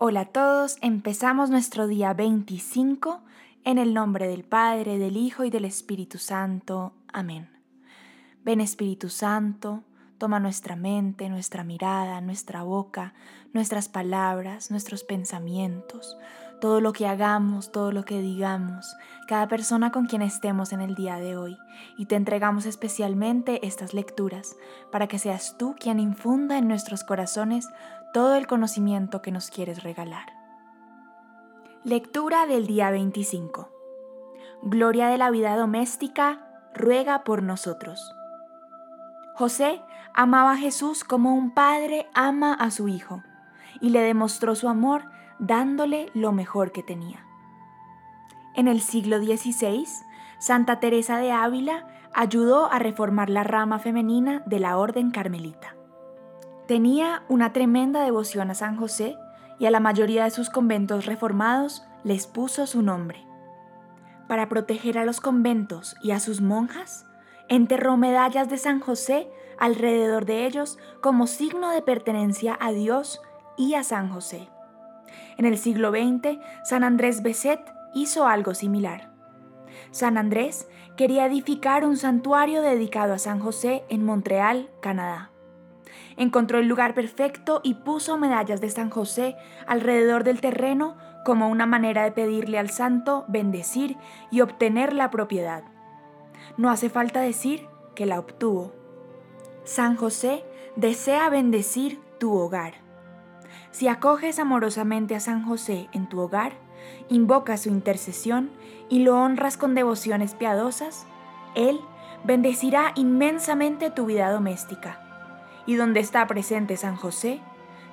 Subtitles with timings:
[0.00, 3.20] Hola a todos, empezamos nuestro día 25
[3.64, 6.92] en el nombre del Padre, del Hijo y del Espíritu Santo.
[7.12, 7.48] Amén.
[8.44, 9.82] Ven Espíritu Santo,
[10.16, 13.12] toma nuestra mente, nuestra mirada, nuestra boca,
[13.52, 16.16] nuestras palabras, nuestros pensamientos,
[16.60, 18.96] todo lo que hagamos, todo lo que digamos,
[19.26, 21.58] cada persona con quien estemos en el día de hoy.
[21.96, 24.56] Y te entregamos especialmente estas lecturas
[24.90, 27.68] para que seas tú quien infunda en nuestros corazones
[28.12, 30.26] todo el conocimiento que nos quieres regalar.
[31.84, 33.70] Lectura del día 25.
[34.62, 36.44] Gloria de la vida doméstica,
[36.74, 38.14] ruega por nosotros.
[39.34, 39.80] José
[40.14, 43.22] amaba a Jesús como un padre ama a su hijo
[43.80, 45.04] y le demostró su amor
[45.38, 47.24] dándole lo mejor que tenía.
[48.54, 49.86] En el siglo XVI,
[50.38, 55.76] Santa Teresa de Ávila ayudó a reformar la rama femenina de la Orden Carmelita.
[56.66, 59.16] Tenía una tremenda devoción a San José
[59.58, 63.24] y a la mayoría de sus conventos reformados les puso su nombre.
[64.28, 67.06] Para proteger a los conventos y a sus monjas,
[67.48, 73.20] enterró medallas de San José alrededor de ellos como signo de pertenencia a Dios
[73.56, 74.48] y a San José.
[75.36, 77.60] En el siglo XX, San Andrés Beset
[77.94, 79.10] hizo algo similar.
[79.90, 85.30] San Andrés quería edificar un santuario dedicado a San José en Montreal, Canadá.
[86.16, 91.66] Encontró el lugar perfecto y puso medallas de San José alrededor del terreno como una
[91.66, 93.96] manera de pedirle al santo bendecir
[94.30, 95.62] y obtener la propiedad.
[96.56, 98.72] No hace falta decir que la obtuvo.
[99.64, 100.44] San José
[100.76, 102.87] desea bendecir tu hogar.
[103.70, 106.52] Si acoges amorosamente a San José en tu hogar,
[107.08, 108.50] invocas su intercesión
[108.88, 111.06] y lo honras con devociones piadosas,
[111.54, 111.80] Él
[112.24, 115.00] bendecirá inmensamente tu vida doméstica
[115.66, 117.40] y donde está presente San José,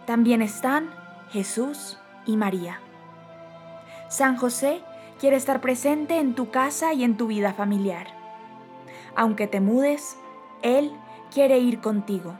[0.05, 0.89] también están
[1.29, 2.79] Jesús y María.
[4.07, 4.81] San José
[5.19, 8.07] quiere estar presente en tu casa y en tu vida familiar.
[9.15, 10.17] Aunque te mudes,
[10.61, 10.91] Él
[11.33, 12.35] quiere ir contigo.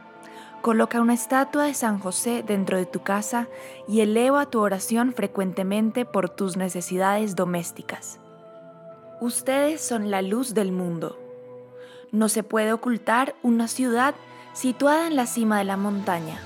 [0.66, 3.48] Coloca una estatua de San José dentro de tu casa
[3.88, 8.20] y eleva tu oración frecuentemente por tus necesidades domésticas.
[9.22, 11.20] Ustedes son la luz del mundo.
[12.12, 14.16] No se puede ocultar una ciudad
[14.54, 16.40] situada en la cima de la montaña,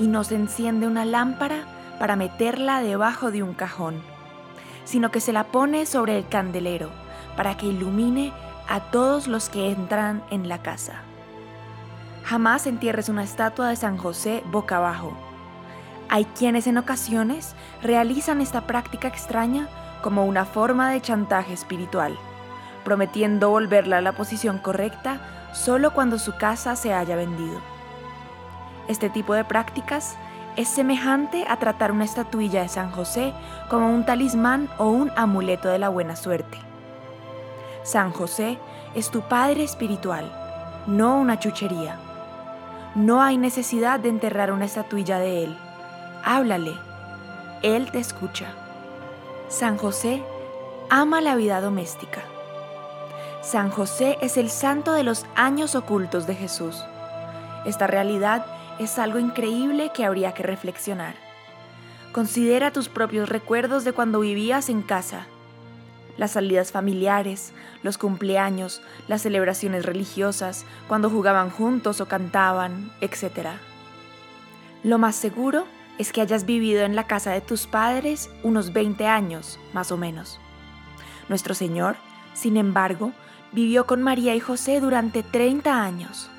[0.00, 1.62] y no se enciende una lámpara
[2.00, 4.02] para meterla debajo de un cajón,
[4.84, 6.90] sino que se la pone sobre el candelero
[7.36, 8.32] para que ilumine
[8.66, 11.04] a todos los que entran en la casa.
[12.26, 15.12] Jamás entierres una estatua de San José boca abajo.
[16.08, 19.68] Hay quienes en ocasiones realizan esta práctica extraña
[20.02, 22.18] como una forma de chantaje espiritual,
[22.84, 25.20] prometiendo volverla a la posición correcta
[25.52, 27.60] solo cuando su casa se haya vendido.
[28.88, 30.16] Este tipo de prácticas
[30.56, 33.34] es semejante a tratar una estatuilla de San José
[33.70, 36.58] como un talismán o un amuleto de la buena suerte.
[37.84, 38.58] San José
[38.96, 40.32] es tu Padre espiritual,
[40.88, 42.00] no una chuchería.
[42.96, 45.58] No hay necesidad de enterrar una estatuilla de Él.
[46.24, 46.72] Háblale,
[47.60, 48.46] Él te escucha.
[49.48, 50.22] San José
[50.88, 52.22] ama la vida doméstica.
[53.42, 56.82] San José es el santo de los años ocultos de Jesús.
[57.66, 58.46] Esta realidad
[58.78, 61.16] es algo increíble que habría que reflexionar.
[62.12, 65.26] Considera tus propios recuerdos de cuando vivías en casa,
[66.18, 73.48] las salidas familiares, los cumpleaños, las celebraciones religiosas, cuando jugaban juntos o cantaban, etc.
[74.82, 75.66] Lo más seguro
[75.98, 79.96] es que hayas vivido en la casa de tus padres unos 20 años, más o
[79.96, 80.38] menos.
[81.28, 81.96] Nuestro Señor,
[82.34, 83.12] sin embargo,
[83.52, 86.30] vivió con María y José durante 30 años.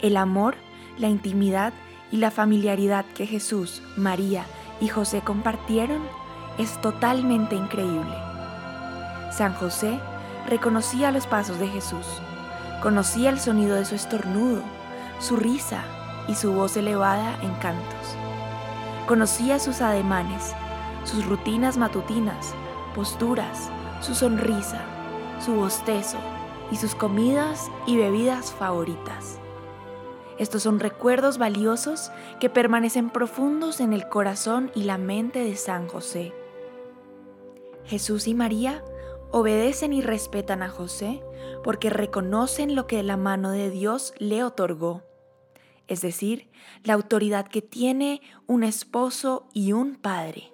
[0.00, 0.56] El amor,
[0.98, 1.72] la intimidad
[2.10, 4.44] y la familiaridad que Jesús, María
[4.80, 6.02] y José compartieron
[6.58, 8.25] es totalmente increíble.
[9.30, 9.98] San José
[10.46, 12.06] reconocía los pasos de Jesús,
[12.82, 14.62] conocía el sonido de su estornudo,
[15.18, 15.84] su risa
[16.28, 18.16] y su voz elevada en cantos.
[19.06, 20.54] Conocía sus ademanes,
[21.04, 22.54] sus rutinas matutinas,
[22.94, 23.70] posturas,
[24.00, 24.80] su sonrisa,
[25.44, 26.18] su bostezo
[26.70, 29.38] y sus comidas y bebidas favoritas.
[30.38, 35.88] Estos son recuerdos valiosos que permanecen profundos en el corazón y la mente de San
[35.88, 36.34] José.
[37.86, 38.82] Jesús y María
[39.30, 41.22] obedecen y respetan a José
[41.62, 45.02] porque reconocen lo que la mano de Dios le otorgó,
[45.88, 46.48] es decir,
[46.84, 50.52] la autoridad que tiene un esposo y un padre.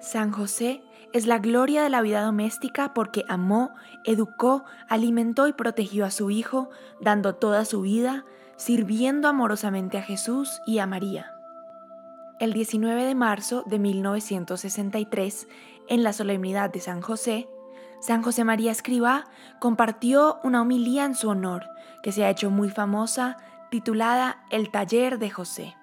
[0.00, 0.82] San José
[1.12, 3.70] es la gloria de la vida doméstica porque amó,
[4.04, 6.70] educó, alimentó y protegió a su hijo,
[7.00, 8.24] dando toda su vida,
[8.56, 11.30] sirviendo amorosamente a Jesús y a María.
[12.40, 15.46] El 19 de marzo de 1963,
[15.88, 17.48] en la solemnidad de San José,
[18.00, 19.24] San José María Escribá
[19.60, 21.66] compartió una homilía en su honor
[22.02, 23.38] que se ha hecho muy famosa,
[23.70, 25.74] titulada El taller de José.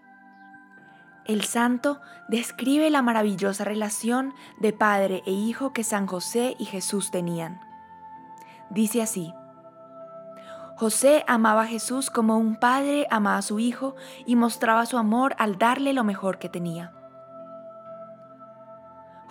[1.25, 7.09] El santo describe la maravillosa relación de padre e hijo que San José y Jesús
[7.09, 7.59] tenían.
[8.69, 9.33] Dice así,
[10.77, 13.95] José amaba a Jesús como un padre ama a su hijo
[14.25, 16.91] y mostraba su amor al darle lo mejor que tenía.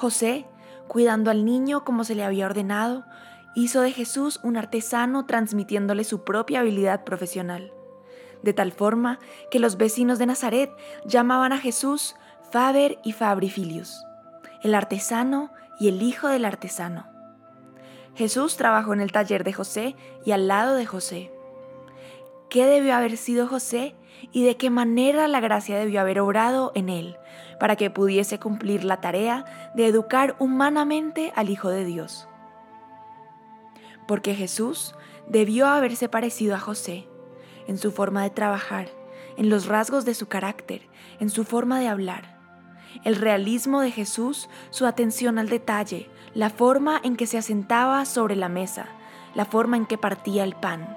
[0.00, 0.46] José,
[0.88, 3.04] cuidando al niño como se le había ordenado,
[3.54, 7.70] hizo de Jesús un artesano transmitiéndole su propia habilidad profesional,
[8.42, 9.18] de tal forma
[9.50, 10.70] que los vecinos de Nazaret
[11.04, 12.16] llamaban a Jesús
[12.50, 14.02] Faber y Fabrifilius,
[14.62, 17.06] el artesano y el hijo del artesano.
[18.14, 21.30] Jesús trabajó en el taller de José y al lado de José
[22.50, 23.94] qué debió haber sido José
[24.32, 27.16] y de qué manera la gracia debió haber obrado en él
[27.58, 32.28] para que pudiese cumplir la tarea de educar humanamente al Hijo de Dios.
[34.06, 34.94] Porque Jesús
[35.28, 37.06] debió haberse parecido a José
[37.66, 38.88] en su forma de trabajar,
[39.36, 40.88] en los rasgos de su carácter,
[41.20, 42.38] en su forma de hablar.
[43.04, 48.34] El realismo de Jesús, su atención al detalle, la forma en que se asentaba sobre
[48.34, 48.86] la mesa,
[49.34, 50.96] la forma en que partía el pan,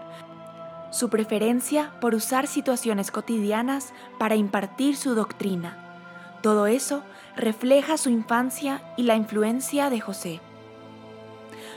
[0.94, 6.38] su preferencia por usar situaciones cotidianas para impartir su doctrina.
[6.44, 7.02] Todo eso
[7.36, 10.40] refleja su infancia y la influencia de José.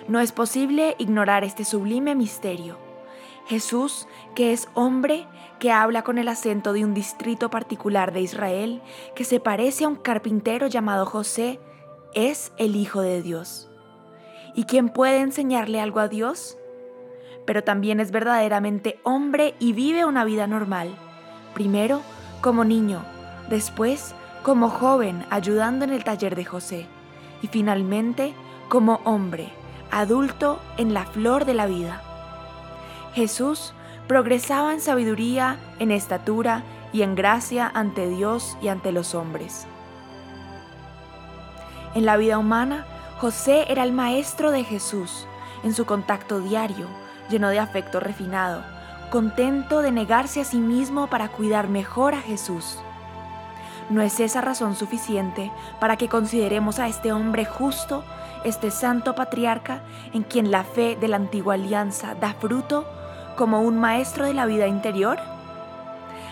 [0.07, 2.77] No es posible ignorar este sublime misterio.
[3.47, 5.27] Jesús, que es hombre,
[5.61, 8.83] que habla con el acento de un distrito particular de Israel,
[9.15, 11.59] que se parece a un carpintero llamado José,
[12.15, 13.71] es el Hijo de Dios.
[14.55, 16.59] ¿Y quién puede enseñarle algo a Dios?
[17.47, 20.95] Pero también es verdaderamente hombre y vive una vida normal.
[21.55, 22.03] Primero
[22.41, 23.03] como niño,
[23.49, 26.87] después como joven ayudando en el taller de José
[27.43, 28.35] y finalmente
[28.69, 29.53] como hombre,
[29.91, 32.03] adulto en la flor de la vida.
[33.15, 33.73] Jesús
[34.07, 36.63] progresaba en sabiduría, en estatura
[36.93, 39.67] y en gracia ante Dios y ante los hombres.
[41.95, 42.87] En la vida humana,
[43.19, 45.27] José era el maestro de Jesús
[45.65, 46.87] en su contacto diario,
[47.29, 48.63] lleno de afecto refinado,
[49.11, 52.79] contento de negarse a sí mismo para cuidar mejor a Jesús.
[53.89, 58.03] ¿No es esa razón suficiente para que consideremos a este hombre justo,
[58.43, 59.81] este santo patriarca,
[60.13, 62.85] en quien la fe de la antigua alianza da fruto
[63.37, 65.19] como un maestro de la vida interior?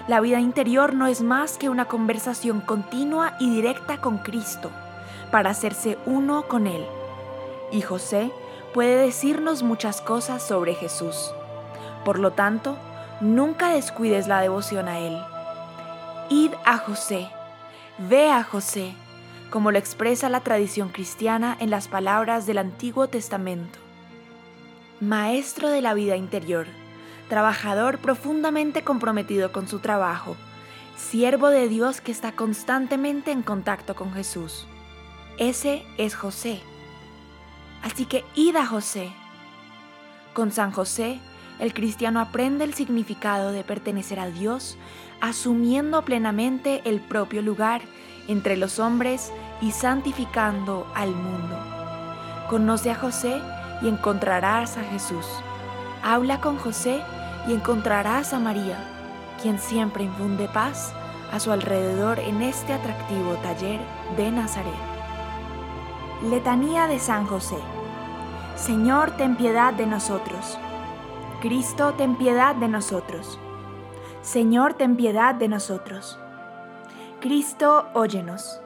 [0.09, 4.71] La vida interior no es más que una conversación continua y directa con Cristo,
[5.31, 6.85] para hacerse uno con Él.
[7.71, 8.33] Y José
[8.75, 11.33] puede decirnos muchas cosas sobre Jesús.
[12.05, 12.77] Por lo tanto,
[13.21, 15.17] nunca descuides la devoción a Él.
[16.29, 17.29] Id a José,
[17.99, 18.93] ve a José,
[19.51, 23.79] como lo expresa la tradición cristiana en las palabras del Antiguo Testamento.
[25.01, 26.67] Maestro de la vida interior,
[27.29, 30.35] trabajador profundamente comprometido con su trabajo,
[30.97, 34.67] siervo de Dios que está constantemente en contacto con Jesús.
[35.39, 36.61] Ese es José
[37.85, 39.13] Así que id a José.
[40.33, 41.21] Con San José,
[41.59, 44.77] el cristiano aprende el significado de pertenecer a Dios,
[45.21, 47.83] asumiendo plenamente el propio lugar
[48.27, 51.57] entre los hombres y santificando al mundo.
[52.49, 53.41] Conoce a José
[53.83, 55.27] y encontrarás a Jesús.
[56.03, 57.03] Habla con José
[57.47, 58.79] y encontrarás a María,
[59.43, 60.95] quien siempre infunde paz
[61.31, 63.81] a su alrededor en este atractivo taller
[64.17, 64.73] de Nazaret.
[66.23, 67.59] Letanía de San José.
[68.57, 70.59] Señor, ten piedad de nosotros.
[71.41, 73.39] Cristo, ten piedad de nosotros.
[74.23, 76.19] Señor, ten piedad de nosotros.
[77.21, 78.61] Cristo, óyenos.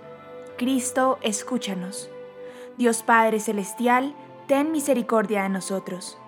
[0.58, 2.10] Cristo, escúchanos.
[2.76, 4.14] Dios Padre Celestial,
[4.46, 6.18] ten misericordia de nosotros.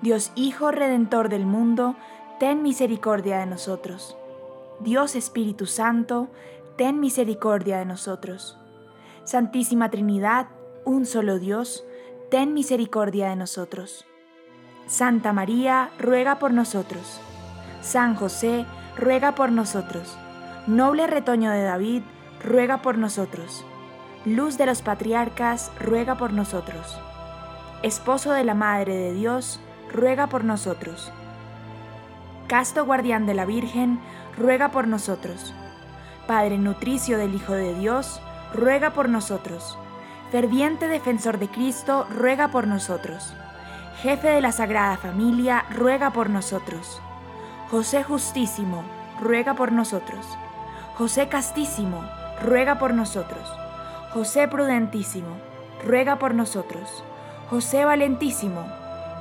[0.00, 1.96] Dios Hijo Redentor del mundo,
[2.40, 4.16] ten misericordia de nosotros.
[4.80, 6.28] Dios Espíritu Santo,
[6.76, 8.58] ten misericordia de nosotros.
[9.24, 10.48] Santísima Trinidad,
[10.84, 11.85] un solo Dios,
[12.30, 14.04] ten misericordia de nosotros.
[14.86, 17.20] Santa María, ruega por nosotros.
[17.82, 18.66] San José,
[18.96, 20.16] ruega por nosotros.
[20.66, 22.02] Noble retoño de David,
[22.42, 23.64] ruega por nosotros.
[24.24, 26.98] Luz de los patriarcas, ruega por nosotros.
[27.82, 29.60] Esposo de la Madre de Dios,
[29.92, 31.12] ruega por nosotros.
[32.48, 34.00] Casto guardián de la Virgen,
[34.36, 35.54] ruega por nosotros.
[36.26, 38.20] Padre nutricio del Hijo de Dios,
[38.52, 39.78] ruega por nosotros
[40.30, 43.34] ferviente defensor de Cristo, ruega por nosotros.
[44.02, 47.00] Jefe de la Sagrada Familia, ruega por nosotros.
[47.70, 48.84] José Justísimo,
[49.20, 50.26] ruega por nosotros.
[50.96, 52.04] José Castísimo,
[52.42, 53.52] ruega por nosotros.
[54.12, 55.36] José prudentísimo,
[55.84, 57.04] ruega por nosotros.
[57.50, 58.66] José valentísimo,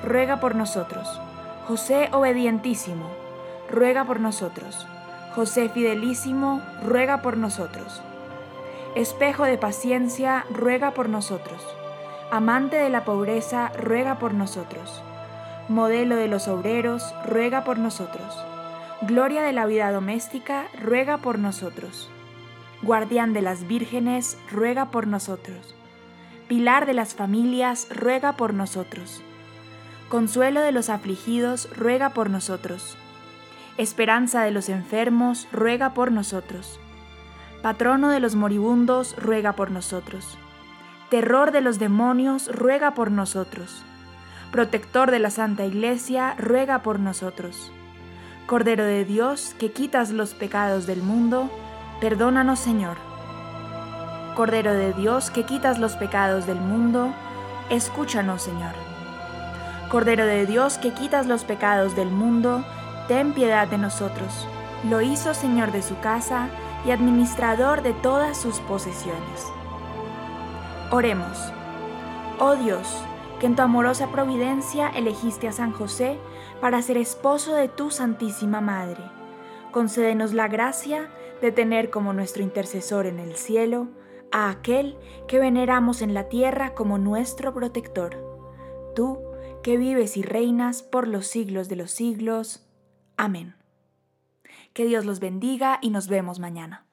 [0.04, 1.22] ruega por nosotros.
[1.68, 3.10] José obedientísimo,
[3.70, 4.88] ruega por nosotros.
[5.36, 8.02] José fidelísimo, ruega por nosotros.
[8.96, 11.62] Espejo de paciencia, ruega por nosotros.
[12.32, 15.04] Amante de la pobreza, ruega por nosotros.
[15.68, 18.42] Modelo de los obreros, ruega por nosotros.
[19.02, 22.10] Gloria de la vida doméstica, ruega por nosotros.
[22.84, 25.76] Guardián de las vírgenes, ruega por nosotros.
[26.48, 29.22] Pilar de las familias, ruega por nosotros.
[30.08, 32.98] Consuelo de los afligidos, ruega por nosotros.
[33.78, 36.80] Esperanza de los enfermos, ruega por nosotros.
[37.66, 40.38] Patrono de los moribundos, ruega por nosotros.
[41.10, 43.84] Terror de los demonios, ruega por nosotros.
[44.52, 47.72] Protector de la Santa Iglesia, ruega por nosotros.
[48.46, 51.50] Cordero de Dios, que quitas los pecados del mundo,
[52.02, 52.98] perdónanos Señor.
[54.36, 57.16] Cordero de Dios, que quitas los pecados del mundo,
[57.72, 58.76] escúchanos Señor.
[59.90, 62.64] Cordero de Dios, que quitas los pecados del mundo,
[63.08, 64.48] ten piedad de nosotros.
[64.88, 66.48] Lo hizo Señor de su casa,
[66.86, 69.52] y administrador de todas sus posesiones.
[70.92, 71.38] Oremos.
[72.40, 73.02] Oh Dios,
[73.40, 76.18] que en tu amorosa providencia elegiste a San José
[76.62, 79.04] para ser esposo de tu Santísima Madre,
[79.72, 81.10] concédenos la gracia
[81.42, 83.88] de tener como nuestro intercesor en el cielo
[84.32, 88.18] a aquel que veneramos en la tierra como nuestro protector.
[88.96, 89.22] Tú,
[89.64, 92.68] que vives y reinas por los siglos de los siglos.
[93.18, 93.56] Amén.
[94.76, 96.85] Que Dios los bendiga y nos vemos mañana.